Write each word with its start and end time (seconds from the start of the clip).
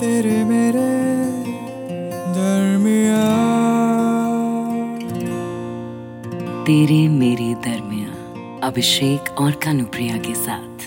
तेरे 0.00 0.44
मेरे 0.44 0.82
दरमिया 2.34 3.24
तेरे 6.66 7.08
मेरे 7.08 7.48
दरमिया 7.66 8.60
अभिषेक 8.68 9.40
और 9.40 9.50
कानुप्रिया 9.64 10.16
के 10.16 10.34
साथ। 10.34 10.86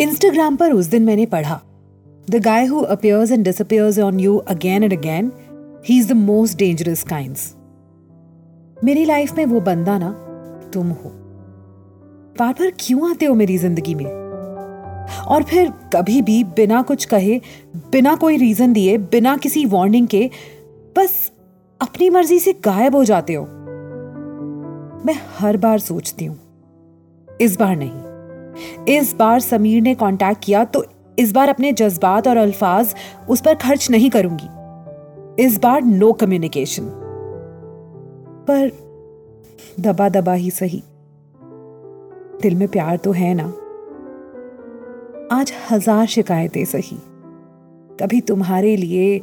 इंस्टाग्राम 0.00 0.56
पर 0.56 0.72
उस 0.72 0.86
दिन 0.86 1.04
मैंने 1.04 1.26
पढ़ा 1.26 1.60
the 2.30 2.42
guy 2.44 2.66
who 2.66 2.80
appears 2.80 3.32
and 3.32 3.44
disappears 3.44 3.98
on 3.98 4.20
you 4.20 4.36
again 4.36 4.84
and 4.84 4.98
again 4.98 5.32
he 5.88 5.98
is 5.98 6.08
the 6.08 6.16
most 6.16 6.58
dangerous 6.58 7.02
kinds 7.02 7.54
मेरी 8.84 9.04
लाइफ 9.04 9.36
में 9.36 9.46
वो 9.46 9.60
बंदा 9.60 9.98
ना 9.98 10.12
तुम 10.74 10.90
हो। 10.90 11.10
बार 12.38 12.52
बार 12.52 12.72
क्यों 12.80 13.10
आते 13.10 13.26
हो 13.26 13.34
मेरी 13.34 13.58
ज़िंदगी 13.58 13.94
में? 13.94 14.23
और 15.26 15.42
फिर 15.42 15.70
कभी 15.94 16.20
भी 16.22 16.42
बिना 16.56 16.82
कुछ 16.82 17.04
कहे, 17.04 17.40
बिना 17.92 18.14
कोई 18.16 18.36
रीजन 18.36 18.72
दिए, 18.72 18.96
बिना 18.98 19.36
किसी 19.36 19.64
वार्निंग 19.66 20.06
के, 20.08 20.30
बस 20.96 21.30
अपनी 21.80 22.10
मर्ज़ी 22.10 22.38
से 22.38 22.52
गायब 22.64 22.94
हो 22.96 23.04
जाते 23.04 23.34
हो। 23.34 23.44
मैं 25.06 25.14
हर 25.38 25.56
बार 25.56 25.78
सोचती 25.78 26.24
हूँ, 26.24 26.38
इस 27.28 27.56
बार 27.58 27.76
नहीं। 27.76 28.94
इस 28.96 29.14
बार 29.14 29.40
समीर 29.40 29.82
ने 29.82 29.94
कांटेक्ट 29.94 30.44
किया 30.44 30.64
तो 30.64 30.84
इस 31.18 31.32
बार 31.32 31.48
अपने 31.48 31.72
जज्बात 31.72 32.28
और 32.28 32.36
अल्फाज 32.36 32.94
उस 33.28 33.40
पर 33.40 33.54
खर्च 33.54 33.90
नहीं 33.90 34.10
करूँगी। 34.10 35.44
इस 35.44 35.58
बार 35.58 35.82
नो 35.82 36.12
कम्युनिकेशन 36.12 36.84
पर 38.48 38.70
दबा 39.80 40.08
दबा 40.08 40.32
ही 40.32 40.50
सही। 40.50 40.82
दिल 42.42 42.54
में 42.54 42.66
प्यार 42.68 42.96
तो 42.96 43.12
है 43.12 43.34
ना। 43.34 43.52
आज 45.32 45.52
हज़ार 45.70 46.06
शिकायतें 46.06 46.64
सही। 46.64 46.96
कभी 48.00 48.20
तुम्हारे 48.20 48.76
लिए 48.76 49.20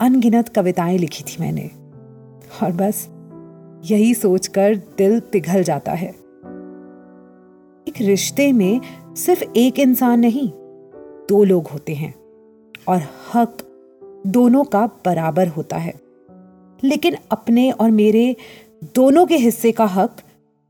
अनगिनत 0.00 0.48
कविताएँ 0.48 0.98
लिखी 0.98 1.24
थी 1.24 1.36
मैंने। 1.40 1.70
और 2.62 2.72
बस, 2.72 3.08
यही 3.90 4.14
सोचकर 4.14 4.74
दिल 4.98 5.20
पिघल 5.20 5.62
जाता 5.62 5.92
है। 5.92 6.08
एक 7.88 7.94
रिश्ते 8.00 8.52
में 8.52 8.80
सिर्फ़ 9.14 9.44
एक 9.56 9.78
इंसान 9.78 10.20
नहीं, 10.20 10.50
दो 11.28 11.44
लोग 11.44 11.66
होते 11.66 11.94
हैं। 11.94 12.14
और 12.88 13.00
हक 13.34 13.56
दोनों 14.26 14.64
का 14.64 14.86
बराबर 14.86 15.48
होता 15.48 15.76
है। 15.76 15.94
लेकिन 16.84 17.16
अपने 17.30 17.70
और 17.70 17.90
मेरे 17.90 18.36
दोनों 18.94 19.26
के 19.26 19.36
हिस्से 19.36 19.72
का 19.72 19.84
हक 19.84 20.16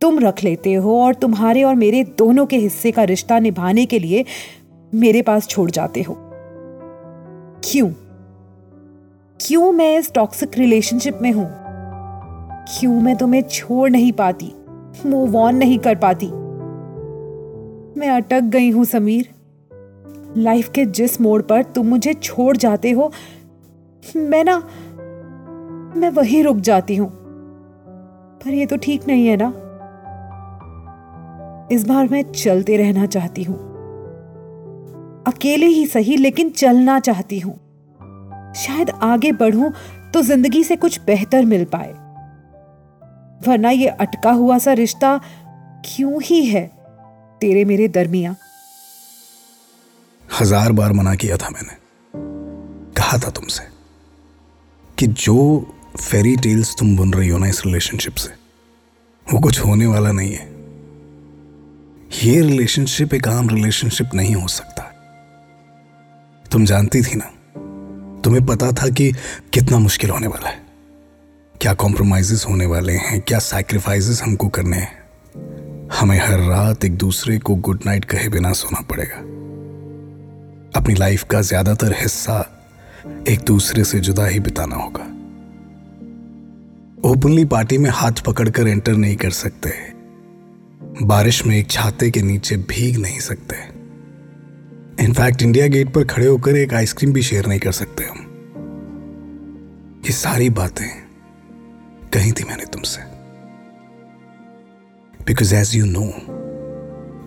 तुम 0.05 0.19
रख 0.19 0.45
लेते 0.45 0.75
हो 0.75 1.03
और 1.03 1.15
तुम्हारे 1.15 1.63
और 1.63 1.75
मेरे 1.75 2.05
दोनों 2.05 2.47
के 2.47 2.57
हिस्से 2.57 2.91
का 2.91 3.05
रिश्ता 3.05 3.39
निभाने 3.39 3.87
के 3.87 3.99
लिए 3.99 4.25
मेरे 4.95 5.23
पास 5.23 5.49
छोड़ 5.49 5.71
जाते 5.71 6.03
हो। 6.03 6.17
क्यों? 7.65 7.89
क्यों 9.41 9.73
मैं 9.73 9.99
इस 9.99 10.13
टॉक्सिक 10.13 10.51
रिलेशनशिप 10.59 11.19
में 11.23 11.33
हूँ? 11.33 11.47
क्यों 12.65 13.01
मैं 13.01 13.17
तुम्हें 13.17 13.43
छोड़ 13.43 13.91
नहीं 13.91 14.13
पाती? 14.13 14.53
मूव 15.07 15.37
ऑन 15.37 15.57
नहीं 15.57 15.79
कर 15.79 15.95
पाती? 15.95 16.27
मैं 18.01 18.09
अटक 18.09 18.41
गई 18.41 18.71
हूँ 18.71 18.85
समीर। 18.85 19.29
लाइफ 20.37 20.69
के 20.69 20.85
जिस 20.85 21.21
मोड़ 21.21 21.43
पर 21.43 21.63
तुम 21.63 21.87
मुझे 21.87 22.15
छोड़ 22.15 22.57
जाते 22.57 22.91
हो, 22.91 23.13
मैं 24.17 24.45
ना, 24.45 24.59
मैं 26.01 26.11
वही 26.11 26.43
रुक 26.43 26.57
जाती 26.57 26.97
हूँ। 26.97 27.11
पर 28.45 28.51
ये 28.51 28.67
तो 28.67 28.77
ठीक 28.77 29.07
नहीं 29.09 29.27
है 29.27 29.37
ना? 29.37 29.61
इस 31.73 31.85
बार 31.87 32.09
मैं 32.09 32.23
चलते 32.33 32.77
रहना 32.77 33.07
चाहती 33.07 33.43
हूँ। 33.43 33.57
अकेले 35.27 35.67
ही 35.67 35.87
सही, 35.87 36.17
लेकिन 36.17 36.51
चलना 36.51 36.99
चाहती 37.01 37.39
हूँ। 37.41 37.55
शायद 38.57 38.91
आगे 39.03 39.33
बढ़ूं 39.33 39.71
तो 40.13 40.23
ज़िंदगी 40.23 40.63
से 40.65 40.77
कुछ 40.77 41.01
बेहतर 41.01 41.45
मिल 41.45 41.65
पाए। 41.65 41.93
वरना 43.49 43.71
ये 43.71 43.87
अटका 43.89 44.31
हुआ 44.33 44.59
सा 44.59 44.73
रिश्ता 44.73 45.17
क्यों 45.87 46.23
ही 46.23 46.45
है 46.45 46.67
तेरे 47.41 47.65
मेरे 47.65 47.89
दरमिया? 47.89 48.35
हज़ार 50.41 50.73
बार 50.73 50.93
मना 50.93 51.15
किया 51.15 51.37
था 51.37 51.49
मैंने। 51.51 51.77
कहा 52.97 53.19
था 53.19 53.31
तुमसे 53.31 53.65
कि 54.99 55.07
जो 55.07 55.37
फेरी 55.99 56.37
टेल्स 56.37 56.75
तुम 56.79 56.97
बुन 56.97 57.13
रही 57.15 57.29
हो 57.29 57.39
ना 57.39 57.47
इस 57.47 57.63
रिलेशनशिप 57.67 58.15
से, 58.15 58.31
वो 59.27 59.41
कुछ 59.41 59.61
होने 59.61 59.87
वाला 59.87 60.13
नहीं 60.13 60.33
है। 60.33 60.54
ये 62.25 62.41
रिलेशनशिप 62.41 63.15
एक 63.15 63.29
आम 63.29 63.49
रिलेशनशिप 63.49 64.11
नहीं 64.15 64.35
हो 64.35 64.49
सकता। 64.49 64.83
तुम 66.53 66.65
जानती 66.65 67.03
थी 67.03 67.15
ना? 67.15 67.25
तुम्हें 68.21 68.47
पता 68.47 68.73
था 68.73 68.89
कि 68.89 69.13
कितना 69.55 69.79
मुश्किल 69.79 70.11
होने 70.11 70.27
वाला 70.27 70.49
है। 70.49 70.63
क्या 71.61 71.75
कॉम्प्रोमाइजेस 71.75 72.47
होने 72.49 72.67
वाले 72.67 72.93
हैं? 72.93 73.21
क्या 73.21 73.39
सैक्रिफाइसेस 73.39 74.23
हमको 74.23 74.49
करने 74.49 74.77
हैं? 74.77 75.05
हमें 75.93 76.19
हर 76.19 76.39
रात 76.39 76.85
एक 76.85 76.97
दूसरे 76.97 77.39
को 77.39 77.55
गुड 77.55 77.81
नाइट 77.87 78.05
कहे 78.05 78.29
बिना 78.29 78.53
सोना 78.53 78.81
पड़ेगा। 78.81 79.17
अपनी 80.81 80.95
लाइफ 80.95 81.25
का 81.25 81.41
ज़्यादातर 81.41 81.93
हिस्सा 81.93 82.63
एक 83.29 83.41
दूसरे 83.41 83.85
से 83.85 84.01
जुदा 84.01 84.27
ही 84.27 84.41
बिताना 84.41 84.77
होगा। 84.77 85.05
ओपनली 87.11 87.45
पार्टी 87.45 87.79
में 87.79 87.91
हाथ 87.91 88.13
पकड़कर 88.13 88.69
एंटर 88.69 88.93
नहीं 88.93 89.17
कर 89.17 89.31
सकते। 89.31 89.94
बारिश 91.03 91.45
में 91.47 91.57
एक 91.57 91.71
छाते 91.71 92.11
के 92.11 92.21
नीचे 92.23 92.57
भीग 92.57 92.97
नहीं 92.97 93.19
सकते। 93.21 93.57
इनफैक्ट 95.05 95.43
इंडिया 95.43 95.67
गेट 95.67 95.89
पर 95.93 96.05
खड़े 96.05 96.27
होकर 96.27 96.57
एक 96.57 96.75
आइसक्रीम 96.75 97.13
भी 97.13 97.23
शेयर 97.23 97.47
नहीं 97.47 97.61
कर 97.61 97.73
सकते 97.73 98.05
हम। 98.05 98.19
ये 100.07 100.13
सारी 100.13 100.49
बातें 100.51 100.89
कही 102.13 102.33
थी 102.33 102.45
मैंने 102.45 102.65
तुमसे। 102.65 103.03
Because 105.27 105.55
as 105.55 105.75
you 105.77 105.87
know 105.87 106.05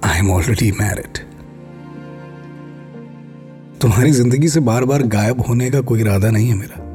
I 0.03 0.19
am 0.19 0.31
already 0.31 0.71
married 0.71 1.17
तुम्हारी 3.81 4.11
ज़िंदगी 4.11 4.47
से 4.47 4.59
बार 4.59 4.85
बार 4.85 5.03
गायब 5.07 5.41
होने 5.41 5.69
का 5.71 5.81
कोई 5.81 5.99
इरादा 6.01 6.29
नहीं 6.31 6.47
है 6.47 6.55
मेरा। 6.55 6.85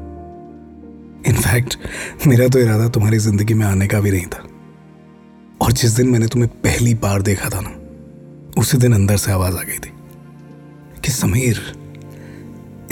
इनफैक्ट 1.30 1.76
मेरा 2.26 2.48
तो 2.48 2.58
इरादा 2.58 2.88
तुम्हारी 2.88 3.18
ज़िंदगी 3.18 3.54
में 3.54 3.66
आने 3.66 3.86
का 3.86 4.00
भी 4.00 4.10
नहीं 4.10 4.26
था। 4.26 4.46
और 5.62 5.72
जिस 5.72 5.92
दिन 5.92 6.08
मैंने 6.08 6.26
तुम्हें 6.26 6.50
पहली 6.60 6.94
बार 6.94 7.22
देखा 7.22 7.48
था 7.48 7.60
ना, 7.60 7.70
उसी 8.58 8.78
दिन 8.78 8.92
अंदर 8.94 9.16
से 9.16 9.32
आवाज़ 9.32 9.56
आ 9.56 9.62
गई 9.62 9.78
थी 9.78 9.92
कि 11.04 11.12
समीर, 11.12 11.60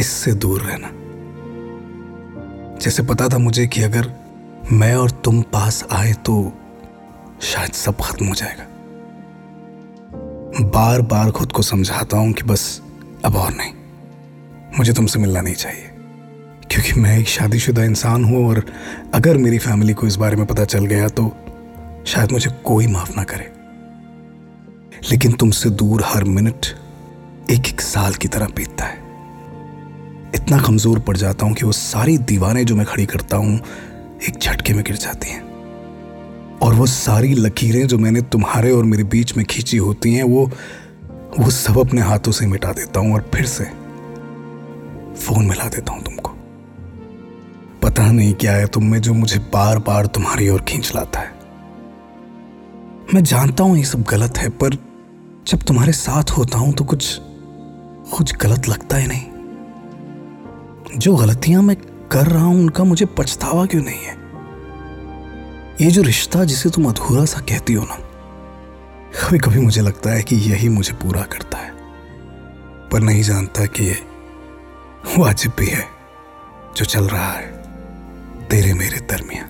इससे 0.00 0.32
दूर 0.34 0.60
रहना। 0.60 0.91
जैसे 2.78 3.03
पता 3.03 3.28
था 3.28 3.38
मुझे 3.38 3.66
कि 3.66 3.82
अगर 3.82 4.10
मैं 4.72 4.94
और 4.94 5.10
तुम 5.25 5.41
पास 5.53 5.84
आए 5.92 6.12
तो 6.26 6.53
शायद 7.42 7.72
सब 7.72 8.00
खत्म 8.03 8.26
हो 8.26 8.34
जाएगा। 8.34 8.66
बार 10.70 11.03
बार 11.03 11.30
खुद 11.30 11.53
को 11.53 11.62
समझाता 11.62 12.16
हूँ 12.16 12.32
कि 12.32 12.42
बस 12.42 12.80
अब 13.25 13.36
और 13.36 13.53
नहीं। 13.54 13.72
मुझे 14.78 14.92
तुमसे 14.92 15.19
मिलना 15.19 15.41
नहीं 15.41 15.54
चाहिए, 15.56 15.91
क्योंकि 16.70 17.00
मैं 17.00 17.19
एक 17.19 17.28
शादीशुदा 17.28 17.84
इंसान 17.84 18.25
हूँ 18.25 18.47
और 18.48 18.64
अगर 19.14 19.36
मेरी 19.38 19.59
फैमिली 19.59 19.92
को 19.92 20.06
इस 20.06 20.16
बारे 20.16 20.36
में 20.36 20.47
पता 20.47 20.64
चल 20.66 20.86
गया 20.86 21.09
तो 21.10 21.32
शायद 22.06 22.33
मुझे 22.33 22.50
कोई 22.65 22.87
माफ़ 22.87 23.11
ना 23.16 23.25
करे। 23.25 23.53
लेकिन 25.11 25.33
तुमसे 25.33 25.71
दूर 25.71 26.03
हर 26.06 26.25
मिनट 26.25 26.66
एक 27.50 27.69
एक 27.69 27.81
साल 27.81 28.15
की 28.15 28.28
तरह 28.28 28.47
बीतता 28.47 28.84
है। 28.84 28.99
इतना 30.34 30.60
कमज़ोर 30.60 30.99
पड़ 30.99 31.16
जाता 31.16 31.47
हूँ 31.47 31.55
कि 31.55 31.66
वो 31.66 31.72
सारी 31.72 32.19
दीवारें 32.19 32.66
जो 32.66 32.77
मैं 32.77 32.87
खड़ी 32.87 33.06
करता 33.06 33.37
हूँ 33.37 33.60
एक 34.28 34.39
झटके 34.39 34.72
में 34.72 34.84
गिर 34.84 34.97
जाती 34.97 35.31
हैं। 35.31 35.49
और 36.59 36.75
वो 36.75 36.87
सारी 36.87 37.34
लकीरें 37.34 37.87
जो 37.87 37.99
मैंने 37.99 38.22
तुम्हारे 38.22 38.72
और 38.72 38.84
मेरे 38.84 39.05
बीच 39.05 39.37
में 39.37 39.47
खींची 39.47 39.77
होती 39.77 40.15
हैं, 40.15 40.22
वो 40.22 40.50
वो 41.39 41.50
सब 41.50 41.78
अपने 41.78 42.00
हाथों 42.00 42.33
से 42.33 42.47
मिटा 42.47 42.72
देता 42.72 43.00
हूँ 43.00 43.15
और 43.15 43.31
फिर 43.34 43.47
से 43.47 43.65
फ़ोन 45.15 45.47
मिला 45.47 45.69
देता 45.69 45.92
हूँ 45.92 46.03
तुमको। 46.03 46.30
पता 47.83 48.10
नहीं 48.13 48.34
क्या 48.34 48.53
है, 48.53 48.66
तुम 48.66 48.84
में 48.84 49.01
जो 49.01 49.15
मुझे 49.15 49.39
बार 49.39 49.78
बार 49.78 50.07
तुम्हारी 50.07 50.48
ओर 50.48 50.60
खींच 50.60 50.92
लाता 50.95 51.21
है। 51.21 51.40
मैं 53.15 53.22
जानता 53.24 53.65
हूँ 53.65 53.77
ये 53.77 53.84
सब 53.84 54.03
गलत 54.03 54.39
है, 54.39 54.48
पर 54.48 54.74
जब 55.48 55.62
तुम्हारे 55.62 55.92
साथ 55.92 56.30
होता 56.30 56.59
हूँ 56.59 56.72
तो 56.72 56.84
कुछ 56.84 57.18
कुछ 58.10 58.34
गलत 58.36 58.68
लगता 58.68 58.97
ही 58.97 59.07
नहीं। 59.07 60.98
जो 60.98 61.16
गलतियाँ 61.16 61.62
मैं 61.62 61.77
कर 62.12 62.27
रहा 62.27 62.45
हूँ, 62.45 62.60
उनका 62.60 62.84
मुझे 62.84 63.07
पछतावा 63.18 63.66
क्यों 63.66 63.83
नहीं 63.83 63.98
है? 63.98 64.15
ये 65.80 65.91
जो 65.91 66.03
रिश्ता 66.03 66.45
जिसे 66.45 66.71
तुम 66.71 66.89
अधूरा 66.89 67.24
सा 67.24 67.41
कहती 67.41 67.74
हो 67.74 67.84
ना 67.84 67.98
कभी 69.18 69.39
कभी 69.39 69.60
मुझे 69.60 69.83
लगता 69.83 70.10
है 70.10 70.22
कि 70.22 70.36
यही 70.36 70.68
मुझे 70.68 70.92
पूरा 70.92 71.22
करता 71.22 71.59
है। 71.59 71.71
पर 72.91 73.01
नहीं 73.01 73.22
जानता 73.22 73.66
कि 73.66 73.84
ये 73.84 73.97
वाजिब 75.18 75.53
भी 75.59 75.66
है 75.66 75.84
जो 76.77 76.84
चल 76.84 77.04
रहा 77.04 77.33
है, 77.33 77.47
तेरे 78.51 78.74
मेरे 78.74 79.01
दरमिया 79.07 79.49